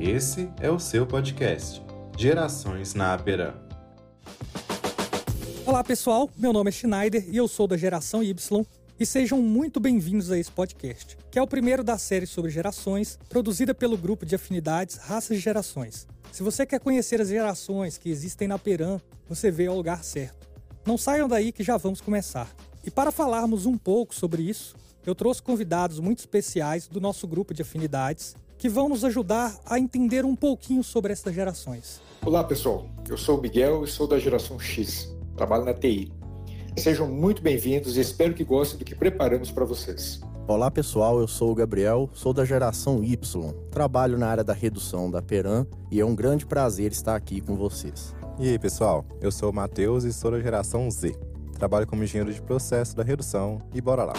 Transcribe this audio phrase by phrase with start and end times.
[0.00, 1.82] Esse é o seu podcast,
[2.16, 3.52] Gerações na Aperam.
[5.66, 8.64] Olá pessoal, meu nome é Schneider e eu sou da Geração Y
[9.00, 13.18] e sejam muito bem-vindos a esse podcast, que é o primeiro da série sobre gerações,
[13.28, 16.06] produzida pelo grupo de afinidades Raças de Gerações.
[16.30, 20.48] Se você quer conhecer as gerações que existem na Peran, você veio ao lugar certo.
[20.86, 22.48] Não saiam daí que já vamos começar.
[22.84, 27.52] E para falarmos um pouco sobre isso, eu trouxe convidados muito especiais do nosso grupo
[27.52, 32.00] de afinidades que vão nos ajudar a entender um pouquinho sobre essas gerações.
[32.26, 36.12] Olá pessoal, eu sou o Miguel e sou da geração X, trabalho na TI.
[36.76, 40.20] Sejam muito bem-vindos e espero que gostem do que preparamos para vocês.
[40.46, 45.10] Olá pessoal, eu sou o Gabriel, sou da geração Y, trabalho na área da redução
[45.10, 48.14] da Peran e é um grande prazer estar aqui com vocês.
[48.38, 51.14] E aí pessoal, eu sou o Matheus e sou da geração Z,
[51.58, 54.14] trabalho como engenheiro de processo da redução e bora lá.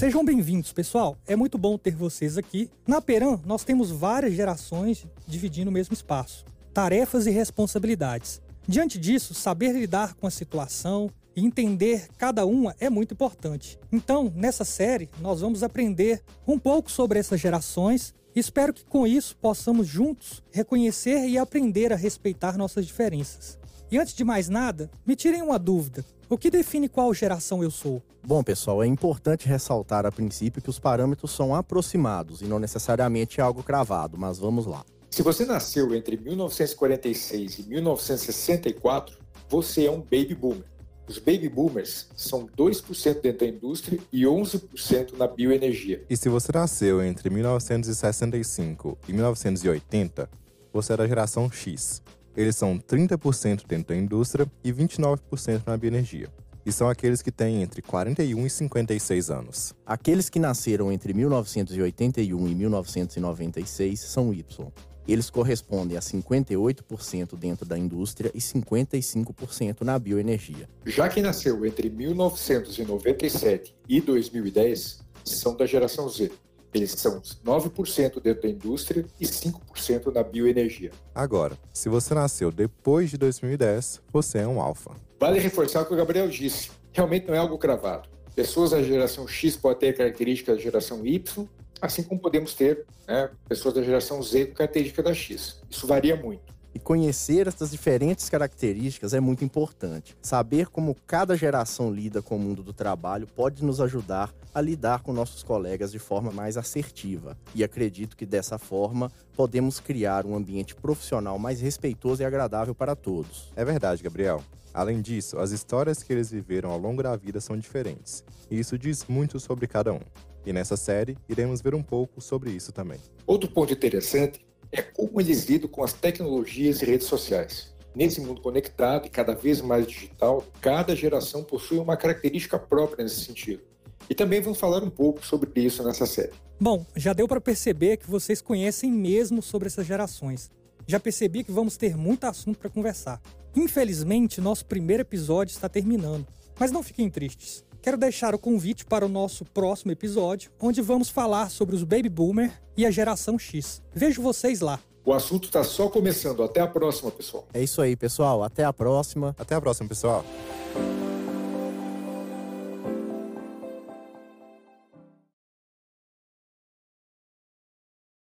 [0.00, 1.18] Sejam bem-vindos, pessoal.
[1.26, 2.70] É muito bom ter vocês aqui.
[2.86, 8.40] Na Peran, nós temos várias gerações dividindo o mesmo espaço, tarefas e responsabilidades.
[8.66, 13.78] Diante disso, saber lidar com a situação, e entender cada uma é muito importante.
[13.92, 19.36] Então, nessa série, nós vamos aprender um pouco sobre essas gerações espero que com isso
[19.36, 23.58] possamos juntos reconhecer e aprender a respeitar nossas diferenças.
[23.90, 26.04] E antes de mais nada, me tirem uma dúvida.
[26.28, 28.00] O que define qual geração eu sou?
[28.24, 33.40] Bom, pessoal, é importante ressaltar a princípio que os parâmetros são aproximados e não necessariamente
[33.40, 34.84] algo cravado, mas vamos lá.
[35.10, 40.64] Se você nasceu entre 1946 e 1964, você é um baby boomer.
[41.08, 46.04] Os baby boomers são 2% dentro da indústria e 11% na bioenergia.
[46.08, 50.30] E se você nasceu entre 1965 e 1980,
[50.72, 52.00] você é da geração X.
[52.36, 56.28] Eles são 30% dentro da indústria e 29% na bioenergia.
[56.64, 59.74] E são aqueles que têm entre 41 e 56 anos.
[59.84, 64.70] Aqueles que nasceram entre 1981 e 1996 são Y.
[65.08, 70.68] Eles correspondem a 58% dentro da indústria e 55% na bioenergia.
[70.86, 76.30] Já quem nasceu entre 1997 e 2010 são da geração Z.
[76.72, 80.92] Eles são 9% dentro da indústria e 5% na bioenergia.
[81.14, 84.92] Agora, se você nasceu depois de 2010, você é um alfa.
[85.18, 86.70] Vale reforçar o que o Gabriel disse.
[86.92, 88.08] Realmente não é algo cravado.
[88.34, 91.48] Pessoas da geração X podem ter características da geração Y
[91.80, 95.60] assim como podemos ter né, pessoas da geração Z com característica da X.
[95.70, 96.52] Isso varia muito.
[96.74, 100.16] E conhecer essas diferentes características é muito importante.
[100.22, 105.02] Saber como cada geração lida com o mundo do trabalho pode nos ajudar a lidar
[105.02, 107.36] com nossos colegas de forma mais assertiva.
[107.54, 112.94] E acredito que dessa forma podemos criar um ambiente profissional mais respeitoso e agradável para
[112.94, 113.52] todos.
[113.56, 114.42] É verdade, Gabriel.
[114.72, 118.78] Além disso, as histórias que eles viveram ao longo da vida são diferentes, e isso
[118.78, 120.00] diz muito sobre cada um.
[120.46, 123.00] E nessa série, iremos ver um pouco sobre isso também.
[123.26, 124.40] Outro ponto interessante
[124.72, 127.74] é como eles lidam com as tecnologias e redes sociais.
[127.94, 133.24] Nesse mundo conectado e cada vez mais digital, cada geração possui uma característica própria nesse
[133.24, 133.62] sentido.
[134.08, 136.32] E também vamos falar um pouco sobre isso nessa série.
[136.60, 140.50] Bom, já deu para perceber que vocês conhecem mesmo sobre essas gerações.
[140.86, 143.20] Já percebi que vamos ter muito assunto para conversar.
[143.56, 146.26] Infelizmente, nosso primeiro episódio está terminando,
[146.58, 151.08] mas não fiquem tristes quero deixar o convite para o nosso próximo episódio, onde vamos
[151.08, 153.82] falar sobre os Baby Boomer e a geração X.
[153.94, 154.80] Vejo vocês lá.
[155.04, 156.42] O assunto está só começando.
[156.42, 157.46] Até a próxima, pessoal.
[157.54, 158.42] É isso aí, pessoal.
[158.42, 159.34] Até a próxima.
[159.38, 160.24] Até a próxima, pessoal.